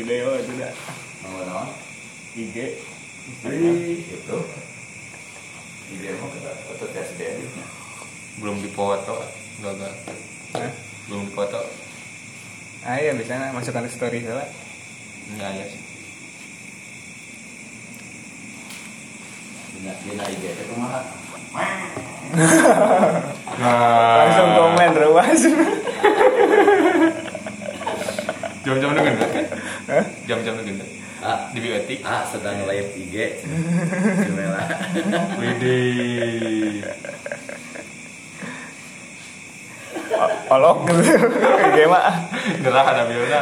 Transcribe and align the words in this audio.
video 0.00 0.32
itu 0.40 0.52
dah. 0.56 0.72
Mau 1.28 1.44
naon? 1.44 1.68
IG 2.32 2.56
Ih, 3.44 4.00
itu. 4.00 4.38
Ide 5.92 6.10
mau 6.16 6.32
kita 6.32 6.50
foto 6.64 6.84
tes 6.88 7.12
editnya. 7.20 7.66
belum 8.40 8.56
dipoto 8.64 9.20
gagal 9.60 9.92
Hah? 10.56 10.72
belum 11.10 11.28
dipoto 11.28 11.60
ah 12.88 12.96
iya 12.96 13.12
bisa 13.12 13.36
nah, 13.36 13.52
masukkan 13.52 13.84
ke 13.84 13.92
story 13.92 14.24
salah 14.24 14.48
ini 15.28 15.44
aja 15.44 15.64
sih 15.68 15.82
Dina 19.76 19.92
dina 20.00 20.24
IG 20.24 20.42
itu 20.44 20.62
kumaha? 20.72 21.00
langsung 24.24 24.48
komen 24.56 24.92
rewas 24.96 25.42
jam-jam 28.64 28.90
dengan 28.96 29.14
kan 29.20 29.28
Hah? 29.36 29.46
Jam-jam 30.24 30.54
dengan 30.60 30.86
Ah, 31.20 31.52
di 31.52 31.60
biotik 31.60 32.00
ah 32.00 32.24
sedang 32.24 32.64
live 32.64 32.96
IG. 32.96 33.44
Gimana? 34.24 34.64
Widih. 35.36 36.80
Olok 40.48 40.88
gitu 40.88 41.12
IG 41.70 41.78
mah 41.86 42.08
gerah 42.60 42.86
ada 42.88 43.02
biona 43.04 43.40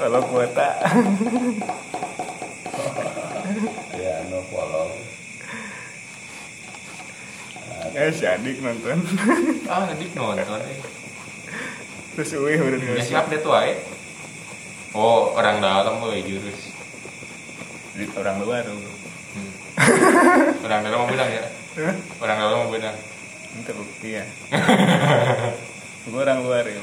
olok 0.00 0.24
kuota 0.30 0.68
Ya, 3.98 4.14
no 4.30 4.40
follow. 4.48 4.88
eh 7.92 8.08
si 8.14 8.24
adik 8.24 8.62
nonton. 8.62 9.02
Ah 9.68 9.90
adik 9.90 10.14
nonton 10.14 10.60
eh 10.62 10.78
terus 12.20 12.36
wih 12.36 12.60
udah 12.60 12.76
ya 12.76 13.00
siap 13.00 13.32
deh 13.32 13.40
tuh 13.40 13.56
ay 13.56 13.80
oh 14.92 15.32
orang 15.32 15.64
dalam 15.64 16.04
woy 16.04 16.20
jurus. 16.20 16.76
Orang 18.16 18.44
luar 18.44 18.60
tuh 18.64 18.76
Hmm. 19.30 19.52
orang 20.66 20.82
dalam 20.82 21.06
mau 21.06 21.08
bilang 21.08 21.30
ya? 21.30 21.46
Hah? 21.78 21.94
orang 22.20 22.36
dalam 22.36 22.56
mau 22.66 22.70
bilang? 22.74 22.96
Itu 23.56 23.72
bukti 23.72 24.18
ya. 24.20 24.24
Gue 26.10 26.20
orang 26.26 26.42
luar 26.42 26.64
ya 26.64 26.80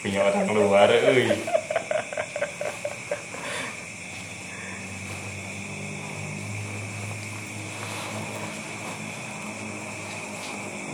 punya 0.00 0.20
orang 0.20 0.48
luar 0.52 0.88
euy 0.92 1.32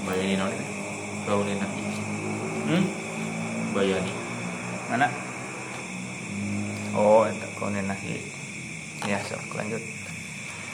bayani 0.07 0.35
naon 0.39 0.53
itu 0.55 0.65
kaunin 1.27 1.59
nahi 1.59 1.83
hmm? 2.71 2.85
bayani 3.75 4.13
mana 4.91 5.07
oh 6.95 7.27
itu 7.27 7.47
kau 7.59 7.71
nahi 7.71 8.15
ya 9.11 9.19
sok 9.27 9.55
lanjut 9.59 9.83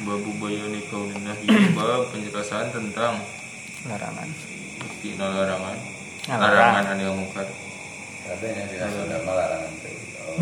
babu 0.05 0.31
bayani 0.41 0.81
kaunin 0.93 1.21
nahi 1.25 1.47
bab 1.73 2.09
penjelasan 2.13 2.69
tentang 2.73 3.17
larangan 3.89 4.29
tina 5.01 5.27
larangan 5.33 5.79
Ah, 6.31 6.39
larangan 6.39 6.95
anil 6.95 7.19
mungkar 7.19 7.43
Katanya 8.23 8.63
tidak 8.71 8.95
sudah 8.95 9.19
melarangan 9.27 9.75
itu. 9.75 9.91
Oh, 10.23 10.39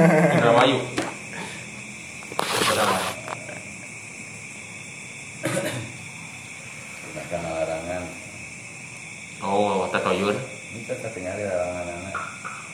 Indramayu 0.00 0.80
larangan 2.70 3.04
Gunakan 7.04 7.40
larangan. 7.44 8.02
oh 9.42 9.84
tatoyur 9.88 10.32
Kita 10.72 10.94
ketinggalan 10.96 11.44
larangan 11.44 11.86
anak. 12.00 12.16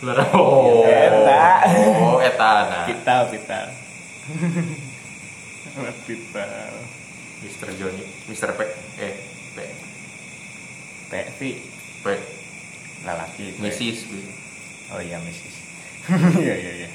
larangan 0.07 0.39
oh 0.39 0.87
Eta. 0.87 1.45
oh 1.75 2.17
eta. 2.21 2.51
Nah 2.71 2.85
vital 2.87 3.23
vital. 3.29 3.67
Vital. 6.07 6.73
Mister 7.45 7.69
Johnny 7.75 8.01
Mister 8.27 8.49
P 8.49 8.61
eh 8.97 9.13
P. 9.53 9.59
Pevi 11.07 11.51
P. 12.01 12.07
Lalaki 13.05 13.53
P. 13.53 13.61
Mrs. 13.61 13.99
oh 14.89 15.01
iya 15.03 15.19
misis 15.21 15.56
iya 16.39 16.55
iya 16.55 16.73
iya. 16.85 16.89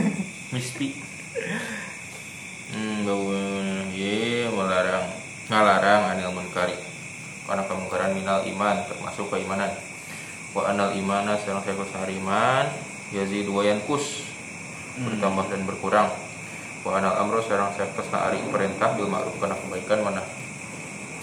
Miss 0.54 0.74
P. 0.74 0.90
Hmm 2.74 3.06
bahwa 3.06 3.38
ye 3.94 4.50
melarang 4.50 5.06
ngalarang 5.46 6.02
anil 6.10 6.34
munkari. 6.34 6.74
Karena 7.46 7.62
kemungkaran 7.70 8.10
minal 8.10 8.42
iman 8.42 8.82
termasuk 8.90 9.30
keimanan. 9.30 9.70
Wa 10.50 10.74
anal 10.74 10.98
imana 10.98 11.38
sareng 11.38 11.62
saya 11.62 12.10
iman 12.10 12.66
yazid 13.14 13.46
wa 13.46 13.62
yankus. 13.62 14.26
Bertambah 14.98 15.46
dan 15.46 15.62
berkurang. 15.62 16.10
Wa 16.82 16.98
anal 16.98 17.22
amro 17.22 17.46
sareng 17.46 17.70
sakesna 17.78 18.34
ari 18.34 18.42
perintah 18.50 18.98
bil 18.98 19.06
ma'ruf 19.06 19.38
kana 19.38 19.54
kebaikan 19.54 20.02
mana? 20.02 20.26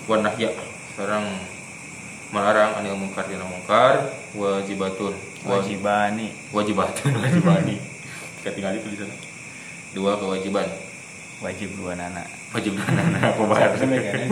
Wa 0.08 0.16
nahya 0.16 0.56
sareng 0.96 1.28
melarang 2.32 2.80
anil 2.80 2.96
munkar 2.96 3.28
dina 3.28 3.44
munkar. 3.44 4.16
Wajibatun. 4.32 5.12
wajib 5.12 5.33
wajibani 5.44 6.31
wajibatun 6.56 7.16
wajibani 7.20 7.76
ketinggalan 8.44 8.78
itu 8.78 8.88
di 8.92 8.98
sana. 9.00 9.16
Dua 9.96 10.20
kewajiban. 10.20 10.68
Wajib 11.40 11.76
dua 11.80 11.96
nana. 11.96 12.24
Wajib 12.56 12.78
dan 12.78 13.18
apa 13.24 13.44
bahasa? 13.50 13.82
Sampai 13.82 14.06
kan, 14.06 14.30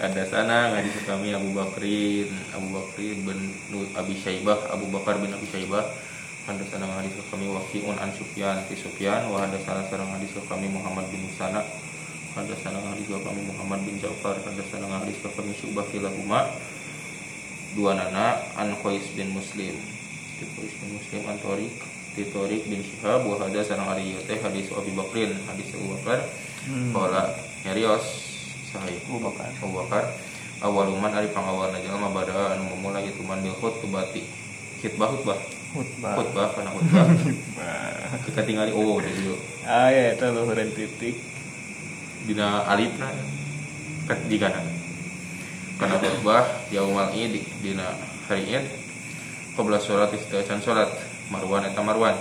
ada 0.00 0.22
sana 0.24 0.72
ngaji 0.72 1.04
kami 1.04 1.28
Abu 1.36 1.52
Bakrin 1.52 2.32
Abu 2.56 2.72
Bakrin 2.72 3.22
bin 3.22 3.38
Abi 3.92 4.16
Syaibah 4.16 4.72
Abu 4.72 4.88
Bakar 4.88 5.20
bin 5.20 5.30
Abi 5.30 5.46
Syaibah. 5.50 5.84
Ada 6.48 6.64
sana 6.66 6.90
ngaji 6.90 7.10
kami 7.30 7.46
Wakiun 7.52 8.00
an 8.00 8.10
Sufyan 8.16 8.64
ti 8.66 8.74
Sufyan. 8.74 9.28
Wa 9.30 9.46
ada 9.46 9.60
sana 9.62 9.84
sareng 9.86 10.08
ngaji 10.10 10.26
kami 10.48 10.66
Muhammad 10.72 11.06
bin 11.12 11.22
Musana 11.22 11.62
ada 12.32 12.54
sana 12.64 12.80
ngaji 12.80 13.04
kami 13.12 13.40
Muhammad 13.44 13.84
bin 13.84 14.00
Ja'far. 14.00 14.40
Ada 14.42 14.62
sana 14.72 14.88
ngaji 14.88 15.12
kami 15.22 15.52
Syubah 15.54 15.86
kilahuma. 15.92 16.48
Dua 17.76 17.94
nana 17.94 18.40
an 18.56 18.74
Qais 18.80 19.04
bin 19.14 19.36
Muslim 19.36 19.91
Muslim 20.90 21.22
an 21.28 21.36
Tariq 21.40 21.74
ti 22.12 22.22
Tariq 22.28 22.62
bin 22.68 22.80
Syihab 22.84 23.24
wa 23.24 23.40
ada 23.40 23.60
sana 23.64 23.88
ngaji 23.88 24.20
teh 24.28 24.38
hadis 24.38 24.68
Abi 24.74 24.92
Bakrin 24.92 25.32
hadis 25.48 25.72
Abu 25.72 25.96
Bakar. 25.96 26.20
Hmm. 26.68 26.92
Kala 26.94 27.32
nyarios 27.64 28.04
sahih. 28.70 29.00
Abu 29.08 29.18
Bakar. 29.22 29.48
Abu 29.62 29.72
Bakar. 29.82 30.04
Awaluman 30.62 31.10
ari 31.10 31.26
pangawalna 31.34 31.82
jalma 31.82 32.06
bada 32.14 32.54
anu 32.54 32.70
memulai 32.70 33.10
itu 33.10 33.18
man 33.26 33.42
bil 33.42 33.56
khutbati 33.58 34.22
khutbah 34.78 35.10
khutbah. 35.10 35.38
Khutbah. 35.74 36.14
Khutbah 36.20 36.46
kana 36.54 36.70
khutbah. 36.70 37.06
Bah. 37.58 38.18
kita 38.28 38.40
tinggali 38.46 38.70
oh 38.70 39.02
dulu. 39.02 39.34
Ah 39.66 39.90
ya 39.90 40.14
itu 40.14 40.26
luhuran 40.30 40.70
titik. 40.70 41.18
Dina 42.22 42.62
alifna 42.70 43.10
kat 44.06 44.18
digana 44.30 44.62
kana 45.82 45.98
khutbah 45.98 46.46
yaumal 46.70 47.10
id 47.10 47.42
dina 47.58 47.98
hari 48.30 48.46
id 48.46 48.66
qabla 49.54 49.78
sholat 49.80 50.12
istirahat 50.14 50.60
sholat. 50.62 50.90
Marwan 51.32 51.64
eta 51.68 51.80
marwan. 51.80 52.16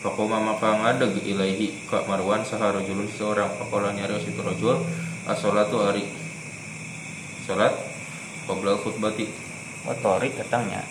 Fakoma 0.00 0.40
maka 0.40 0.74
ngadeg 0.80 1.20
ilaihi 1.26 1.86
ka 1.90 2.06
marwan 2.08 2.40
saha 2.46 2.72
rajulun 2.72 3.10
seorang 3.10 3.52
Fakola 3.60 3.92
nyarios 3.92 4.24
itu 4.24 4.40
rajul 4.40 4.80
as-sholatu 5.28 5.84
ari. 5.86 6.08
Sholat 7.44 7.74
Qabla 8.48 8.78
khutbati. 8.80 9.28
Oh 9.86 9.96
torik 10.00 10.36
katanya 10.36 10.84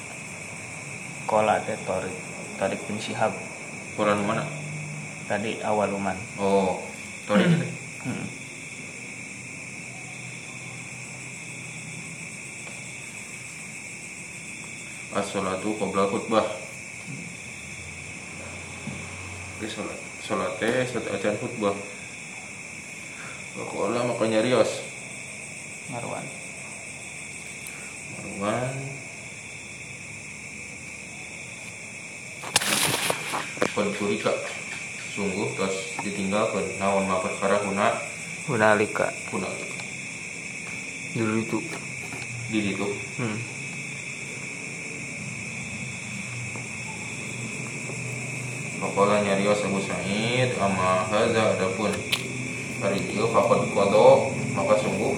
kola 1.30 1.62
teh 1.62 1.78
torik 1.86 2.16
torik 2.58 2.80
bin 2.90 2.98
Syihab. 2.98 3.34
Quran 4.00 4.24
mana? 4.24 4.60
tadi 5.30 5.62
awaluman 5.62 6.18
Oh 6.42 6.82
Torik 7.30 7.46
ini 7.46 7.70
hmm. 8.10 8.26
As-sholatu 15.10 15.74
qabla 15.82 16.06
khutbah. 16.06 16.46
Oke 19.58 19.68
Sholat 20.22 20.62
teh 20.62 20.86
saat 20.86 21.10
acan 21.10 21.36
khutbah. 21.42 21.74
Fakola 23.58 24.06
maka 24.06 24.24
nyarios 24.30 24.86
Marwan. 25.90 26.26
Marwan. 28.14 28.76
Kod 33.74 33.88
kurika 33.98 34.34
Sungguh 35.18 35.50
tos 35.58 35.98
ditinggalkan 36.06 36.78
Naon 36.78 37.10
ma 37.10 37.18
perkara 37.18 37.58
kuna 37.66 37.98
Hunalika 38.46 39.10
Kuna 39.34 39.50
dulu 41.18 41.42
itu. 41.42 41.60
Di 42.54 42.60
situ. 42.70 42.88
Hmm. 43.18 43.59
Fakola 49.00 49.24
nyarios 49.24 49.64
Abu 49.64 49.80
Sa'id 49.80 50.60
Ama 50.60 51.08
haza 51.08 51.56
adapun 51.56 51.88
Hari 52.84 53.00
itu 53.00 53.32
fakod 53.32 53.72
kodo 53.72 54.36
Maka 54.52 54.76
sungguh 54.76 55.16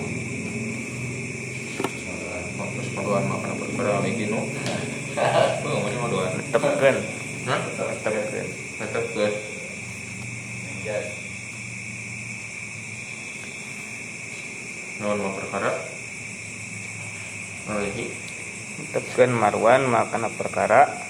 Terus 2.61 2.89
maduan 2.93 3.25
makan 3.25 3.57
perkara 3.57 4.05
lagi 4.05 4.29
no? 4.29 4.45
Oh, 5.65 5.81
masih 5.81 5.97
maduan 5.97 6.29
netepkeun 6.37 6.97
Hah? 7.49 7.61
naon 15.01 15.17
mah 15.25 15.33
perkara? 15.41 15.71
Alaihi 17.65 18.13
marwan 19.33 19.89
makana 19.89 20.29
perkara 20.29 21.09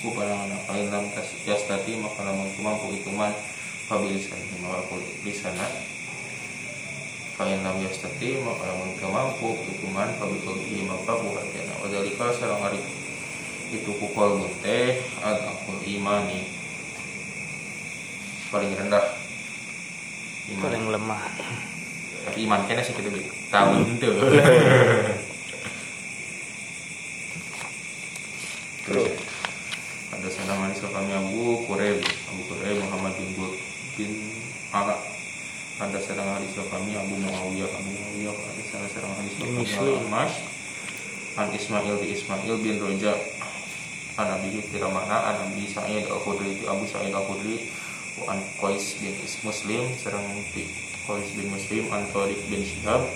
ku 0.00 0.12
pandangan 0.16 0.56
lain 0.72 0.88
lam 0.88 1.04
tas 1.12 1.28
yastati 1.44 2.00
maka 2.00 2.24
lamun 2.24 2.48
mampu 2.60 2.96
itu 2.96 3.12
man 3.12 3.32
fabilisan 3.86 4.40
maka 4.64 4.80
ku 4.88 4.96
lisana 5.24 5.68
Fain 7.36 7.60
lam 7.64 7.80
yastati 7.84 8.40
maka 8.40 8.64
lamun 8.68 8.96
mampu 8.96 9.60
itu 9.68 9.86
man 9.92 10.08
fabiqalbihi 10.16 10.88
maka 10.88 11.12
ku 11.16 11.36
hatena 11.36 11.74
wadalika 11.84 12.32
sareng 12.32 12.64
ari 12.64 12.80
itu 13.70 13.90
kukol 14.02 14.50
teh 14.66 14.98
ad 15.22 15.46
akul 15.46 15.78
imani. 15.86 16.42
Paling 18.50 18.74
rendah. 18.74 19.14
Iman. 20.50 20.62
Paling 20.66 20.84
lemah. 20.90 21.22
Tapi 22.26 22.50
iman 22.50 22.66
kena 22.66 22.82
sih 22.82 22.98
kita 22.98 23.14
tahu 23.48 23.80
itu 23.94 24.10
terus 28.90 29.12
ada 30.10 30.28
sanaman 30.28 30.74
kami 30.74 31.12
Abu 31.14 31.62
Quraib 31.64 32.02
Abu 32.02 32.42
Quraib 32.50 32.76
Muhammad 32.82 33.14
bin 33.14 33.30
Bud 33.38 33.54
bin 33.94 34.10
Ala 34.74 34.98
ada 35.80 35.98
sedang 36.02 36.26
hadis 36.34 36.58
kami 36.58 36.98
Abu 36.98 37.14
Muawiyah 37.22 37.70
Abu 37.70 37.86
Muawiyah 37.86 38.34
ada 38.34 38.62
salah 38.66 38.90
sedang 38.90 39.14
hadis 39.14 39.32
kami 39.38 39.62
Muslim. 39.62 39.94
Al-Amash 40.04 40.36
An 41.38 41.54
Ismail 41.70 42.02
di 42.02 42.18
Ismail 42.18 42.54
bin 42.66 42.82
Roja. 42.82 43.14
An 44.18 44.26
Abi 44.26 44.58
Firamana 44.58 45.22
An 45.30 45.46
Abi 45.46 45.70
Sa'id 45.70 46.02
Al-Khudri 46.02 46.58
di 46.58 46.66
Abu 46.66 46.82
Sa'id 46.82 47.14
Al-Khudri 47.14 47.62
An 48.26 48.42
Qais 48.58 48.98
bin 48.98 49.14
Muslim 49.46 49.86
Serang 50.02 50.26
di 50.50 50.66
Qais 51.06 51.30
bin 51.38 51.46
Muslim 51.46 51.86
An 51.94 52.02
Tariq 52.10 52.42
bin 52.50 52.66
Syihab. 52.66 53.06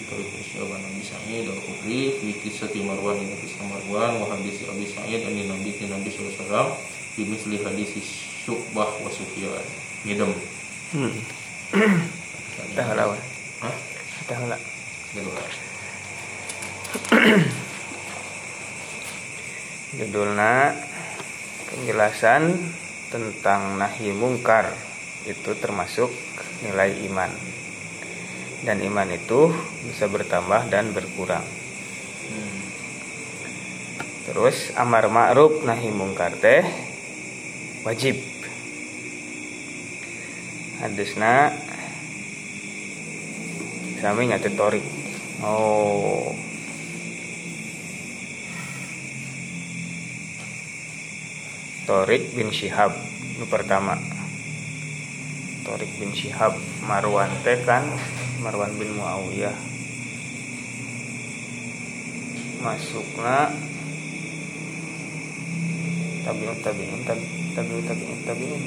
Di 0.00 0.02
Tariq 0.08 0.32
bin 0.32 0.42
Syihab 0.48 0.72
An 0.72 0.80
Abi 0.80 1.04
Sa'id 1.04 1.44
Al-Khudri 1.44 2.16
Fi 2.24 2.28
kisati 2.40 2.80
Marwan 2.88 3.20
Ini 3.20 3.36
kisah 3.44 3.68
Marwan 3.68 4.16
Wa 4.16 4.32
hadisi 4.32 4.64
Abi 4.72 4.88
Sa'id 4.88 5.20
An 5.20 5.36
Nabi 5.36 5.76
Ti 5.76 5.92
Nabi 5.92 6.08
SAW 6.08 6.72
Fi 7.12 7.20
misli 7.28 7.60
hadisi 7.60 8.00
Syukbah 8.48 8.88
wa 8.96 9.12
Sufyan. 9.12 9.60
Ngidem. 10.08 10.32
Hmm. 10.96 11.12
tah 12.72 12.96
lawan? 12.96 13.20
Hah? 13.60 13.76
tah 14.24 14.40
lah 14.48 14.60
Gitu 15.12 15.28
lah 15.28 15.71
judulna 19.96 20.76
penjelasan 21.72 22.52
tentang 23.08 23.80
nahi 23.80 24.12
mungkar. 24.12 24.76
Itu 25.24 25.56
termasuk 25.56 26.12
nilai 26.66 26.92
iman. 27.08 27.32
Dan 28.66 28.82
iman 28.84 29.08
itu 29.08 29.48
bisa 29.88 30.10
bertambah 30.10 30.68
dan 30.68 30.92
berkurang. 30.92 31.46
Terus 34.22 34.70
amar 34.78 35.08
ma'ruf 35.08 35.66
nahi 35.66 35.90
mungkar 35.90 36.36
teh 36.38 36.62
wajib. 37.82 38.22
Hadisna 40.78 41.50
sami 43.98 44.30
nyata 44.30 44.50
torik. 44.54 44.86
Oh 45.42 46.41
Torik 51.82 52.30
bin 52.38 52.54
Syihab. 52.54 52.94
Itu 53.34 53.46
pertama. 53.50 53.98
Torik 55.66 55.90
bin 55.98 56.14
Syihab 56.14 56.54
Marwan 56.86 57.30
teh 57.42 57.58
kan 57.66 57.82
Marwan 58.38 58.70
bin 58.78 58.94
Muawiyah. 58.94 59.54
Masukna 62.62 63.50
tabiun 66.22 66.54
tabiin 66.62 67.02
tabi 67.02 67.26
tabiun 67.58 67.82
tabiin 67.82 68.18
tabiin. 68.22 68.62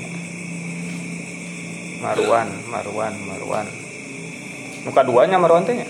Marwan 2.04 2.52
Marwan 2.68 3.16
Marwan. 3.24 3.68
Muka 4.84 5.02
duanya 5.08 5.40
Marwan 5.40 5.64
tehnya 5.64 5.88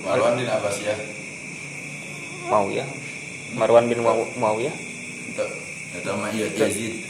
Marwan 0.00 0.40
bin 0.40 0.48
Abbas 0.48 0.80
ya. 0.80 0.96
Muawiyah. 2.48 2.88
Marwan 3.60 3.84
bin 3.84 4.00
Muaw- 4.00 4.32
Muawiyah 4.40 4.72
Itu 5.90 6.10
mah 6.14 6.30
iya 6.30 6.46
Yazid. 6.54 7.02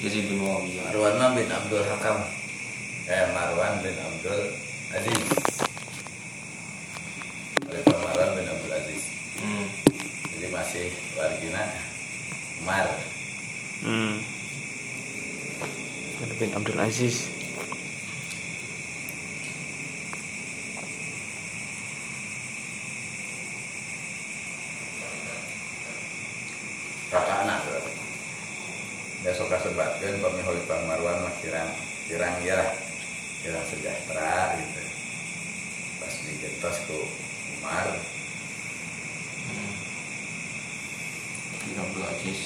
Yazid 0.00 0.24
bin 0.26 0.40
Muawiyah 0.40 0.88
Marwan 0.90 1.14
mah 1.20 1.30
bin 1.36 1.48
Abdul 1.48 1.84
Hakam. 1.84 2.18
Eh 3.04 3.24
Marwan 3.36 3.84
bin 3.84 3.96
Abdul 4.00 4.42
Aziz. 4.96 5.24
Khalifah 7.68 7.98
Marwan 8.00 8.30
bin 8.36 8.46
Abdul 8.48 8.72
Aziz. 8.72 9.02
hmm. 9.44 9.66
Jadi 10.34 10.46
masih 10.48 10.86
wargina 11.20 11.62
Umar. 12.64 12.88
hmm. 13.84 14.14
bin 16.40 16.50
Abdul 16.56 16.80
Aziz 16.80 17.28
Kakak 27.14 27.46
anak 27.46 27.62
berarti. 27.62 27.92
Besok 29.22 29.46
kami 30.44 30.60
Khalifah 30.60 30.80
Marwan 30.84 31.24
mah 31.24 31.34
kirang 31.40 31.72
kirang 32.04 32.36
ya 32.44 32.60
lah. 32.60 32.70
Kirang 33.40 33.64
sejahtera 33.72 34.60
gitu. 34.60 34.82
Pas 35.96 36.14
digentos 36.20 36.76
ku 36.84 37.00
Umar 37.56 37.88
bin 41.64 41.76
Abdul 41.80 42.04
Aziz 42.04 42.44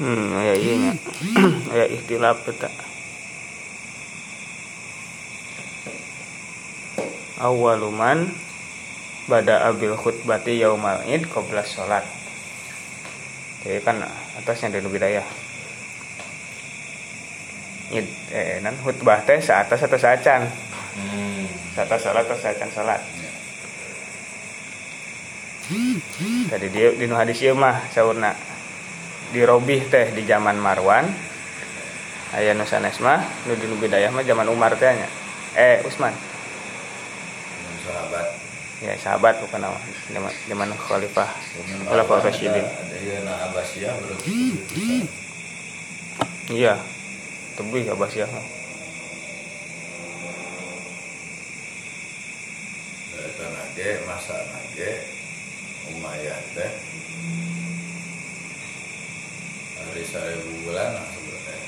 Hmm, 0.00 0.32
aya 0.32 0.56
ieu 0.56 0.80
nya. 0.80 0.96
aya 1.76 1.84
ikhtilaf 1.92 2.40
eta. 2.48 2.72
Awaluman 7.36 8.32
bada 9.28 9.68
abil 9.68 9.92
khutbati 10.00 10.56
yaumal 10.56 11.04
id 11.04 11.28
qabla 11.28 11.60
salat. 11.68 12.08
Jadi 13.60 13.84
kan 13.84 14.00
atasnya 14.40 14.80
dari 14.80 14.88
bidayah. 14.88 15.26
Id 17.92 18.08
eh 18.32 18.56
nan 18.64 18.80
khutbah 18.80 19.20
teh 19.28 19.44
saatas 19.44 19.84
atau 19.84 20.00
saacan. 20.00 20.48
hmm. 20.96 21.44
Saatas 21.76 22.00
salat 22.00 22.24
atau 22.24 22.40
saacan 22.40 22.72
salat. 22.72 23.04
Ya. 23.20 23.32
Tadi 26.56 26.66
dia 26.72 26.88
di 26.96 27.04
hadis 27.04 27.44
ieu 27.44 27.52
mah 27.52 27.84
saurna 27.92 28.49
dirobih 29.30 29.86
teh 29.90 30.10
di 30.14 30.22
zaman 30.26 30.58
Marwan. 30.58 31.06
Aya 32.30 32.54
nu 32.54 32.62
sanes 32.62 33.02
mah 33.02 33.22
nu 33.46 33.58
di 33.58 33.66
nu 33.66 33.74
bidayah 33.78 34.10
mah 34.14 34.22
zaman 34.22 34.46
Umar 34.50 34.78
teh 34.78 34.90
nya. 34.94 35.08
Eh 35.58 35.82
Usman. 35.82 36.14
Sahabat. 37.86 38.26
Ya 38.80 38.94
sahabat 38.96 39.34
bukan 39.44 39.60
nama 39.60 39.78
zaman 40.08 40.32
zaman 40.48 40.68
khalifah 40.72 41.30
Khalifah 41.84 42.16
Marwan 42.16 42.20
Rasyidin. 42.24 42.64
ada- 42.64 42.80
ada 42.86 42.96
ya 43.00 43.18
na 43.26 43.32
Abbasiyah 43.50 43.92
belum 43.98 44.18
iya. 46.50 46.74
Tebih 47.58 47.92
Abbasiyah 47.92 48.30
dari 53.80 53.96
masa 54.04 54.36
nage 54.52 55.08
Umayyah 55.88 56.36
teh 56.52 56.70
hari 59.90 60.06
seribu 60.06 60.70
bulan 60.70 60.94
nah 60.94 61.02
sebenarnya 61.10 61.58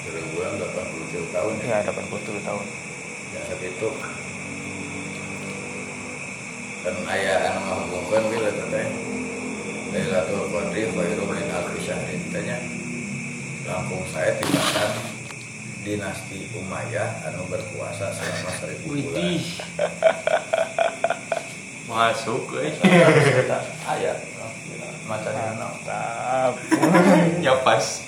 seribu 0.00 0.28
bulan 0.32 0.52
80 0.56 1.36
tahun. 1.36 1.52
Ya 1.60 1.84
ya 1.84 1.92
87 1.92 2.40
tahun. 2.40 2.64
Ya 3.36 3.42
itu 3.68 3.88
kan 6.80 6.96
ayah 7.12 7.38
anu 7.52 7.60
ngahubungkeun 7.68 8.24
bila 8.32 8.48
teh. 8.72 8.88
Lailatul 9.92 10.48
Qadri 10.48 10.88
khairum 10.88 11.28
min 11.28 11.52
alfi 11.52 11.80
syahrin. 11.84 12.20
Tanya 12.32 12.56
langkung 13.68 14.08
saya 14.08 14.32
tibakan 14.40 14.92
dinasti 15.84 16.48
Umayyah 16.56 17.28
anu 17.28 17.44
berkuasa 17.52 18.08
selama 18.16 18.50
seribu 18.56 18.96
bulan. 19.04 19.36
Masuk 21.98 22.62
eh. 22.62 22.70
ayat 23.90 24.18
macam 25.10 25.34
mana 25.34 25.66
mantap. 25.66 26.52
Ya 27.46 27.58
pas. 27.66 28.06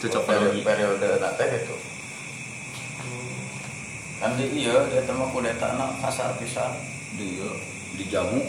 Cocok 0.00 0.22
periode, 0.24 0.60
periode 0.64 1.08
nanti 1.20 1.44
gitu 1.48 1.76
kan 4.24 4.40
di 4.40 4.46
iya 4.56 4.88
dia 4.88 5.04
tema 5.04 5.28
kudeta 5.28 5.76
anak 5.76 6.00
kasar 6.00 6.32
pisan 6.40 6.72
di 7.20 7.36
iya. 7.36 7.52
Dijamu 7.94 8.40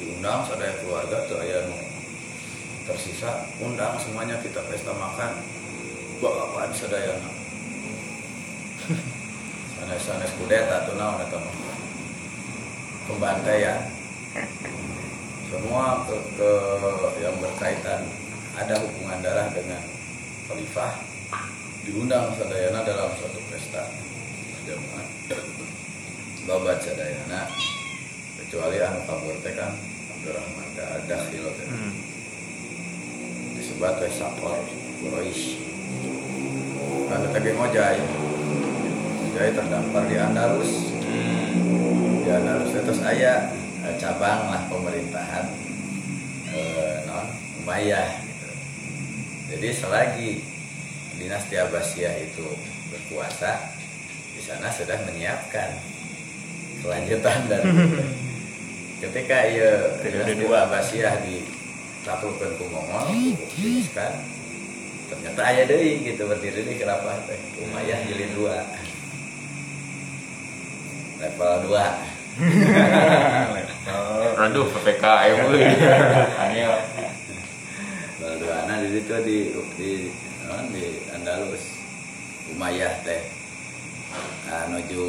diundang 0.00 0.42
sadaya 0.42 0.74
keluarga 0.80 1.22
tuh 1.28 1.38
ayah 1.44 1.68
tersisa 2.88 3.46
undang 3.62 3.94
semuanya 4.00 4.40
kita 4.42 4.58
pesta 4.66 4.90
makan. 4.90 5.36
Bawa 6.18 6.48
apaan 6.48 6.72
sadayana 6.72 7.30
sanes 9.94 10.34
kudeta 10.34 10.90
tuh 10.90 10.98
naon 10.98 11.22
mah 11.22 11.54
pembantaian 13.06 13.86
semua 15.46 16.02
ke, 16.10 16.16
ke 16.34 16.50
yang 17.22 17.38
berkaitan 17.38 18.02
ada 18.58 18.74
hubungan 18.82 19.22
darah 19.22 19.46
dengan 19.54 19.78
khalifah. 20.50 20.98
Diundang 21.86 22.34
sadayana 22.34 22.82
dalam 22.82 23.14
suatu 23.14 23.38
pesta. 23.46 23.86
Jamaah 24.66 25.06
babat 26.46 26.78
sadayana 26.82 27.46
kecuali 28.42 28.78
anu 28.82 29.02
kabur 29.06 29.34
teh 29.42 29.54
kan 29.54 29.70
Abdurrahman 30.14 30.66
teh 30.74 30.86
ada 30.86 31.16
khilo 31.30 31.50
teh 31.54 31.66
hmm. 31.66 31.92
disebut 33.58 33.94
teh 34.02 34.10
Sakor 34.10 34.62
Quraisy. 35.02 35.62
Kan 37.06 37.22
teh 37.30 37.52
ngojay 37.54 37.98
ngojay 39.36 39.52
terdampar 39.52 40.08
di 40.08 40.16
Andalus 40.16 40.96
di 42.24 42.30
Andalus 42.32 42.72
terus 42.72 43.04
aya 43.04 43.52
eh, 43.84 43.92
cabang 44.00 44.48
lah 44.48 44.64
pemerintahan 44.64 45.44
eh, 46.56 47.04
non 47.04 47.28
Umayyah 47.60 48.16
gitu. 48.16 48.48
jadi 49.52 49.68
selagi 49.76 50.40
dinasti 51.20 51.52
Abbasiyah 51.52 52.16
itu 52.16 52.48
berkuasa 52.88 53.60
di 54.32 54.40
sana 54.40 54.72
sudah 54.72 54.96
menyiapkan 55.04 55.84
kelanjutan 56.80 57.36
dan 57.52 57.60
ketika 59.04 59.36
Periode 60.00 60.32
dinasti 60.32 60.48
dua. 60.48 60.64
Abbasiyah 60.64 61.12
ditaklukkan 61.28 62.56
ku 62.56 62.72
Mongol 62.72 63.36
kan 63.92 64.16
ternyata 65.12 65.40
ayah 65.52 65.68
deui 65.68 66.08
gitu 66.08 66.24
berdiri 66.24 66.64
di 66.64 66.80
khilafah 66.80 67.20
teh 67.28 67.36
Umayyah 67.68 68.00
jilid 68.08 68.32
dua 68.32 68.64
level 71.26 71.74
2 71.74 72.14
Aduh, 74.36 74.68
PPKM 74.68 75.48
euy. 75.48 75.64
Angel. 76.36 76.76
level 78.20 78.44
2 78.44 78.68
nah 78.68 78.76
di 78.84 78.88
situ 78.92 79.16
di 79.24 79.48
di 79.80 80.12
di 80.70 80.84
Andalus. 81.16 81.80
Umayyah 82.52 83.02
teh. 83.02 83.22
Nah, 84.46 84.70
nuju 84.70 85.02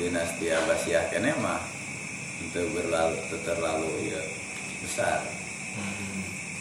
dinasti 0.00 0.48
Abbasiyah 0.48 1.12
kene 1.12 1.36
mah 1.36 1.60
itu 2.40 2.64
berlalu 2.72 3.18
terlalu 3.44 4.14
ya 4.14 4.22
besar. 4.80 5.20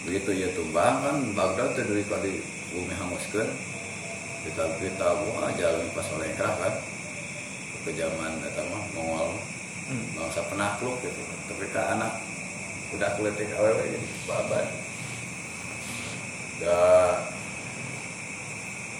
Begitu 0.03 0.35
ya 0.35 0.51
tumbang 0.51 0.99
kan 1.05 1.17
Baghdad 1.31 1.79
teh 1.79 1.85
dari 1.87 2.03
kali 2.03 2.43
bumi 2.75 2.93
hanguskeun 2.97 3.47
kita 4.43 4.63
kita 4.79 5.07
wah 5.27 5.51
jalan 5.55 5.87
pas 5.95 6.07
oleh 6.15 6.31
kan 6.35 6.73
ke 7.87 7.95
zaman 7.95 8.43
eta 8.43 8.67
mah 8.67 8.83
Mongol. 8.91 9.31
Hmm. 9.87 10.03
bangsa 10.19 10.43
penakluk 10.51 10.99
gitu. 10.99 11.23
Tapi 11.47 11.65
ke 11.71 11.79
anak 11.79 12.19
udah 12.91 13.15
kulitik 13.15 13.47
awewe 13.55 13.87
jadi 13.87 14.07
babat. 14.27 14.67
Da 16.59 16.77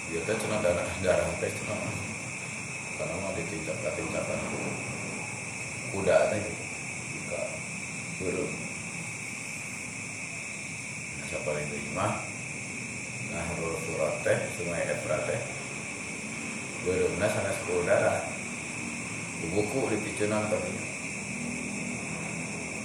ya 0.08 0.20
teh 0.24 0.36
cenah 0.40 0.64
darah 0.64 0.88
darah 1.04 1.28
teh 1.36 1.52
cenah 1.52 1.76
karena 2.96 3.14
mau 3.20 3.36
ditincap 3.36 3.76
tincapan 3.92 4.40
kuda 5.92 6.16
teh 6.32 6.40
gitu. 6.40 6.64
Jika 7.12 7.40
turun 8.16 8.52
nah 11.20 11.24
siapa 11.28 11.48
yang 11.52 11.92
mah 11.92 12.14
Nahrul 13.28 13.76
Furat 13.84 14.16
teh 14.24 14.38
sungai 14.56 14.88
Efrat 14.88 15.28
teh 15.28 15.40
Berumna 16.88 17.28
sanes 17.28 17.58
ku 17.68 17.84
darah 17.84 18.17
buku 19.52 19.80
di 19.92 19.96
picunan 20.04 20.44
tapi 20.48 20.72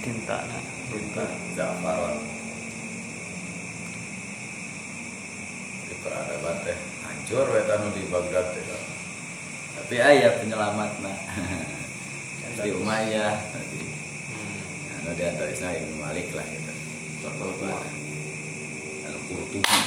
tinta 0.04 0.38
nah. 0.48 0.62
tinta 0.92 1.24
Za'faron 1.56 2.16
di 5.88 5.94
peradaban 6.00 6.56
teh 6.64 6.78
hancur 7.04 7.46
we 7.52 7.60
tanu 7.68 7.88
di 7.92 8.02
Baghdad 8.08 8.46
teh 8.52 8.64
kan. 8.64 8.82
tapi 9.80 9.96
ayah 10.00 10.32
penyelamat 10.40 10.90
nah 11.04 11.16
di 12.54 12.70
Umayyah 12.70 13.34
tadi. 13.50 13.82
Nah 15.02 15.12
di 15.18 15.22
antaranya 15.26 15.74
Ibnu 15.74 15.96
Malik 15.98 16.30
lah 16.38 16.46
gitu. 16.46 16.72
Tokoh 17.26 17.50
dua 17.58 17.82
Al 19.10 19.16
Qurtubi 19.26 19.78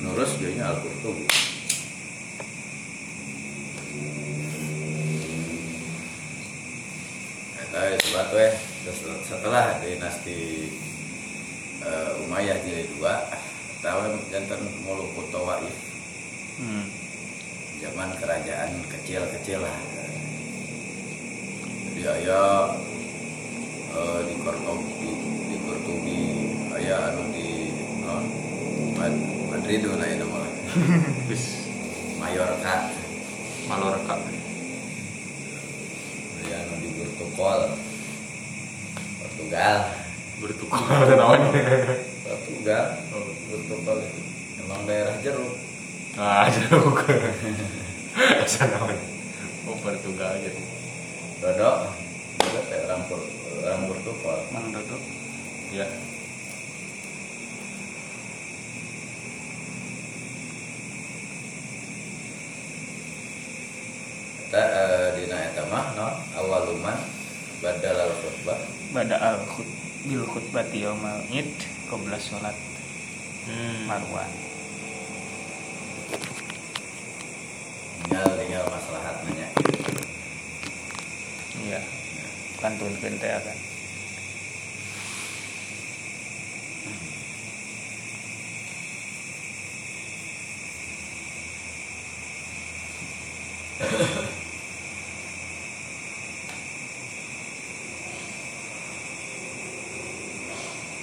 Nurus 0.00 0.32
dia 0.40 0.72
Weh 8.16 8.48
terus 8.80 9.04
setelah 9.28 9.76
dinasti 9.84 10.72
eh, 11.84 12.22
Umayyah 12.24 12.56
jilid 12.64 12.88
dua 12.96 13.28
tahun 13.84 14.16
jantan 14.32 14.64
Mulukut 14.88 15.28
Tawaif 15.28 15.76
hmm. 16.56 16.84
zaman 17.84 18.16
kerajaan 18.16 18.72
kecil-kecil 18.88 19.60
lah. 19.60 19.78
Jadi 21.92 22.02
ayah 22.08 22.72
eh, 23.92 24.20
di 24.24 24.34
Kortobi 24.40 25.12
di, 25.52 25.56
di 25.60 26.20
ayah 26.80 27.12
anu 27.12 27.22
di 27.36 27.68
non 28.00 28.24
Mad, 28.96 29.12
Madrid 29.52 29.84
lah 29.84 30.08
ya 30.08 30.16
nama 30.24 30.40
Bis 31.28 31.68
Mallorca. 32.16 32.88
Malorca. 33.68 34.14
ayah 36.40 36.64
anu 36.64 36.74
di 36.80 36.88
Portugal 36.96 37.85
Portugal 39.46 39.78
Bertukar 40.42 41.06
naon. 41.14 41.40
Portugal 42.26 42.84
Portugal 43.46 43.96
itu 44.02 44.20
emang 44.58 44.82
daerah 44.90 45.14
jeruk 45.22 45.54
Ah, 46.18 46.50
ke. 46.50 47.14
Asa 48.42 48.66
naon. 48.66 48.98
Oh, 49.70 49.78
Portugal 49.78 50.34
gitu. 50.42 50.58
Dodok 51.38 51.94
Dodok 52.42 52.64
teh 52.66 52.78
orang 52.90 53.02
orang 53.06 53.82
Portugal 53.86 54.38
Mang 54.50 54.66
Dodo 54.74 54.98
Ya. 55.70 55.86
kita 64.46 64.62
eh, 64.62 65.06
dina 65.18 65.38
eta 65.50 65.62
mah 65.66 65.86
no 65.98 66.08
awaluman 66.38 66.94
badal 67.58 67.98
al 67.98 68.12
khutbah 68.22 68.58
Bada 68.96 69.20
al 69.20 69.44
khut 69.44 69.68
bil 70.08 70.24
khutbati 70.24 70.88
yaumal 70.88 71.20
id 71.28 71.52
qabla 71.92 72.16
sholat 72.16 72.56
Hmm. 73.44 73.84
marwan. 73.84 74.32
Tinggal 78.08 78.30
tinggal 78.40 78.64
maslahatnya. 78.72 79.48
Iya. 81.60 81.80
Kantunkeun 82.56 83.14
teh 83.20 83.30
akan 83.36 83.56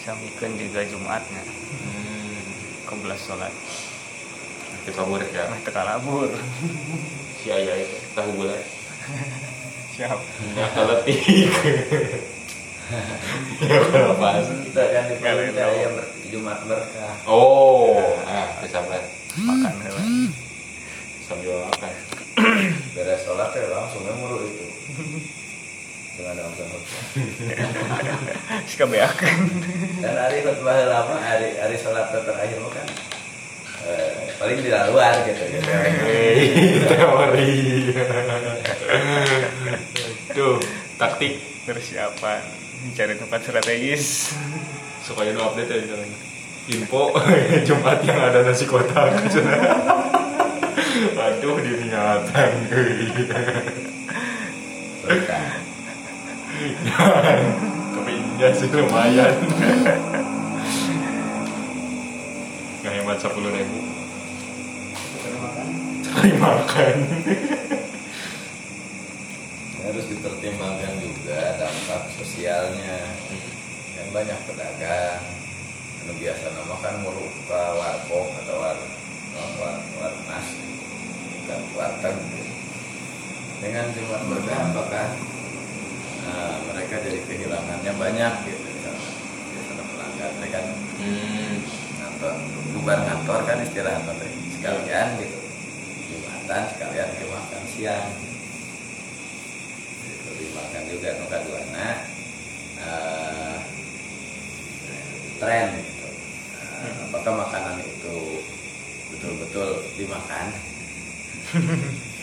samikeun 0.03 0.53
juga 0.55 0.83
jumatnya 0.83 1.41
Hmm. 1.41 2.35
qabla 2.85 3.15
sholat 3.15 3.53
Kita 4.83 4.99
sabur 4.99 5.23
ya. 5.23 5.47
mah 5.47 5.59
teu 5.59 5.71
kalabur 5.71 6.27
Si 7.39 7.47
ayah 7.47 7.75
itu 7.77 7.95
tahu 8.13 8.29
bulan. 8.37 8.59
siap 9.89 10.19
Ya 10.53 10.65
keletik. 10.69 11.19
Ya 13.63 14.11
pas. 14.13 14.43
kita 14.43 14.81
kan 14.85 15.03
di 15.07 15.15
Kalian 15.17 15.47
kita 15.49 15.61
tahu. 15.61 15.75
ya 15.77 15.89
ber- 15.89 16.11
Jumat 16.25 16.59
berkah 16.65 17.13
Oh, 17.23 18.17
ah, 18.23 18.49
sabar. 18.65 18.99
makan 19.37 19.75
heula 19.79 20.01
Sambil 21.23 21.55
makan. 21.61 21.93
beres 22.93 23.21
sholat 23.21 23.53
ya 23.53 23.69
langsung 23.69 24.03
muru 24.09 24.41
itu 24.43 24.65
dengan 26.13 26.45
langsung 26.45 26.69
khutbah 26.77 28.09
suka 28.69 28.85
beakeun 28.85 29.39
dan 29.97 30.13
hari 30.13 30.45
khutbah 30.45 30.77
lama 30.85 31.17
hari 31.17 31.57
hari 31.57 31.73
sholat 31.73 32.13
terakhir 32.13 32.61
mah 32.61 32.69
kan 32.69 32.87
eh, 33.89 34.29
paling 34.37 34.61
di 34.61 34.69
luar 34.69 35.15
gitu 35.25 35.43
gitu 35.49 35.69
Hei, 36.05 36.85
teori. 36.85 37.53
Tuh, 40.33 40.57
taktik 40.97 41.41
persiapan 41.65 42.41
mencari 42.83 43.13
tempat 43.17 43.39
strategis 43.41 44.35
supaya 45.03 45.31
lu 45.31 45.41
update 45.43 45.69
ya 45.71 45.77
misalnya. 45.81 46.17
Info 46.63 47.11
Jumat 47.67 47.99
yang 48.07 48.23
ada 48.23 48.39
nasi 48.39 48.63
kotak. 48.63 49.19
Aduh, 51.19 51.59
diniatan. 51.59 52.51
iya 58.39 58.47
sih 58.55 58.71
lumayan. 58.71 59.35
Nggak 62.83 62.93
hemat 62.99 63.17
sepuluh 63.19 63.51
ribu. 63.51 63.79
Cari 66.03 66.31
makan. 66.39 66.95
harus 69.83 70.09
dipertimbangkan 70.09 70.95
juga 71.05 71.59
dampak 71.59 72.07
sosialnya 72.17 72.97
yang 73.93 74.09
banyak 74.09 74.39
pedagang 74.49 75.21
anu 76.01 76.13
biasa 76.17 76.49
nama 76.55 76.75
kan 76.81 76.97
muru 77.03 77.29
ke 77.45 77.61
warkop 77.77 78.27
atau 78.41 78.57
war 78.57 78.79
war 79.59 79.77
warnas 80.01 80.47
bukan 81.35 81.61
warteg 81.77 82.17
dengan 83.61 83.85
cuma 83.93 84.17
berkah 84.33 84.59
apakah 84.71 85.07
nah, 86.27 86.55
mereka 86.71 86.95
jadi 87.03 87.19
kehilangannya 87.27 87.93
banyak 87.95 88.33
gitu. 88.47 88.63
Misalnya 88.63 89.09
biasanya 89.51 89.85
pelanggan 89.91 90.31
mereka 90.39 90.59
kan? 90.59 90.65
Hmm. 91.03 91.55
ngantor 91.99 92.33
bubar 92.71 92.99
ngantor 93.03 93.39
kan 93.43 93.57
istilah 93.63 93.95
teh 93.99 94.31
sekalian 94.59 95.07
gitu. 95.19 95.37
Jumatan 96.11 96.61
sekalian 96.75 97.09
ke 97.15 97.25
makan 97.27 97.63
siang. 97.75 98.09
Dimakan 100.33 100.83
juga 100.89 101.09
nu 101.15 101.25
kaduana 101.29 101.87
eh, 102.81 103.57
tren 105.39 105.67
gitu. 105.77 106.07
Nah, 106.55 106.93
apakah 107.07 107.33
makanan 107.47 107.77
itu 107.83 108.17
betul-betul 109.13 109.69
dimakan? 109.99 110.47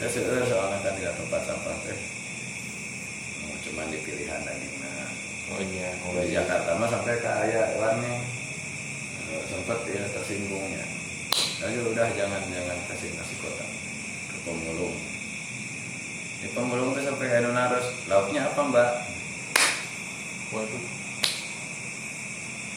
Ya 0.00 0.08
sebenarnya 0.08 0.48
soalnya 0.48 0.80
kan 0.80 0.96
tidak 0.96 1.12
tempat 1.12 1.44
sampah 1.44 1.76
teh 1.84 1.98
mau 3.80 3.88
cuman 3.88 3.96
di 3.96 4.00
pilihan 4.04 4.40
dan 4.44 4.60
nah 4.84 5.08
Oh 5.50 5.58
iya, 5.66 5.88
kalau 6.04 6.20
di 6.22 6.30
Jakarta 6.30 6.78
mah 6.78 6.86
sampai 6.92 7.16
ke 7.16 7.30
ayah 7.48 7.74
warning 7.80 8.22
Eh, 9.30 9.46
sempat 9.46 9.86
ya 9.86 10.02
tersinggungnya. 10.10 10.82
Ayo 11.62 11.94
udah 11.94 12.10
jangan 12.18 12.42
jangan 12.50 12.74
kasih 12.90 13.14
nasi 13.14 13.38
kotak 13.38 13.70
ke 14.26 14.36
pemulung. 14.42 14.98
Di 16.42 16.50
pemulung 16.50 16.98
tuh 16.98 17.06
sampai 17.06 17.38
anu 17.38 17.54
naros 17.54 17.94
lauknya 18.10 18.50
apa 18.50 18.60
mbak? 18.66 18.90
Waduh. 20.50 20.84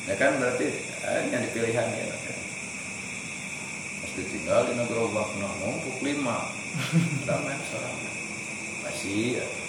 ya 0.05 0.13
kan 0.13 0.37
berarti 0.37 0.69
eh, 0.77 1.21
yang 1.33 1.41
dipilihan 1.41 1.89
ya 1.89 2.05
kan 2.05 2.37
Pas 4.05 4.11
ditinggal 4.13 4.69
di 4.69 4.77
gerobak 4.77 5.29
nah 5.41 5.53
numpuk 5.57 5.97
lima. 6.05 6.53
Ramai 7.27 7.57
seorang. 7.65 7.97
Masih 8.85 9.41
ya. 9.41 9.62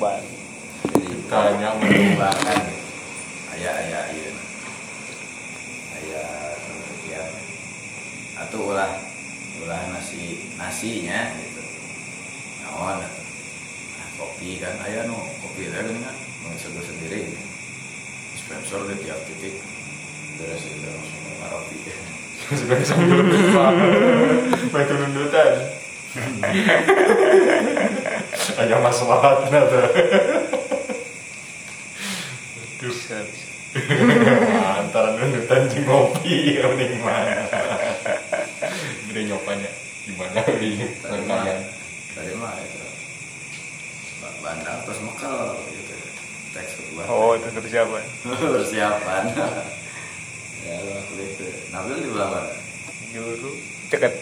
Ban 0.00 0.24
jadi 0.96 1.12
Tanya 1.28 1.76
mengembangkan 1.76 2.62
ayah 3.54 3.74
ayah 3.84 4.04
iya. 4.16 4.32
Ayah 6.00 6.28
sekian 6.88 7.28
atau 8.40 8.72
ulah 8.72 8.88
ulah 9.60 9.80
nasi 9.92 10.40
nasinya 10.56 11.36
gitu. 11.36 11.62
Naon 12.64 12.98
nah, 12.98 14.08
kopi 14.16 14.56
kan 14.56 14.72
ayah 14.88 15.04
no 15.04 15.20
kopi 15.44 15.68
itu 15.68 15.76
kan 15.76 16.16
mengesegur 16.48 16.82
sendiri. 16.82 17.36
Sponsor 18.40 18.88
di 18.88 19.04
tiap 19.04 19.20
titik. 19.28 19.60
Beres 20.40 20.64
itu 20.64 20.80
langsung 20.80 21.22
ngaropi. 21.44 21.78
Sambil 22.82 23.22
lupa 23.22 23.70
Batu 24.74 24.94
nundutan 24.98 25.54
Ayo 28.58 28.76
maslahat 28.82 29.46
nata 29.52 29.82
Aduh 32.58 32.90
bisa 32.94 33.20
bisa 33.22 33.46
Antara 34.80 35.14
nundutan 35.14 35.70
jeung 35.70 35.86
ngopi 35.86 36.58
ya 36.58 36.66
mending 36.66 36.98
mana? 37.04 37.46
Gede 39.06 39.20
nyopanya 39.30 39.70
Gimana 40.08 40.40
ini 40.58 40.90
tadi 40.98 41.22
mah 41.22 41.38
Rangkaian 41.44 41.60
tadi 42.16 42.32
mah 42.34 42.52
itu 42.58 42.82
Bak 44.20 44.34
bandang 44.44 44.78
terus 44.84 45.00
mekel 45.00 45.32
gitu. 45.72 45.94
Teks 46.52 46.76
kedua. 46.76 47.08
Oh 47.08 47.32
itu 47.32 47.48
persiapan. 47.56 48.04
Persiapan. 48.58 49.24
Ya 50.66 50.76
aku 50.76 51.12
itu. 51.24 51.46
Nabil 51.72 52.04
di 52.04 52.08
belah 52.12 52.28
mana 52.28 52.52
juru 53.16 53.56
deket. 53.88 54.12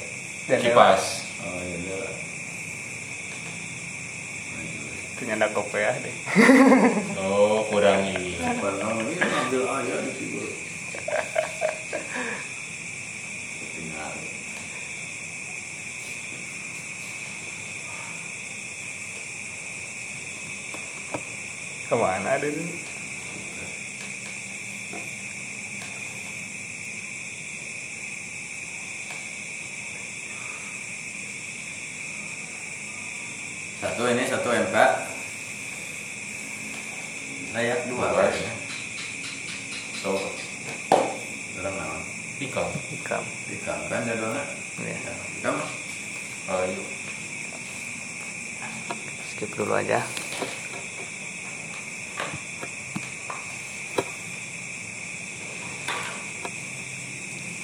Dan 0.48 0.64
Kipas 0.64 1.28
oh 1.44 1.60
iya 1.60 1.76
dia 1.84 1.96
lah 2.00 2.12
ternyata 5.28 5.52
kopiah 5.52 5.92
deh. 6.00 6.16
Oh 7.20 7.60
pernah 7.68 8.00
ini 8.00 8.40
Nabil 8.40 9.60
aja 9.68 9.96
di 10.00 10.12
situ 10.16 10.40
tinggal 13.76 14.12
ke 21.84 21.94
mana 22.00 22.28
ada 22.40 22.48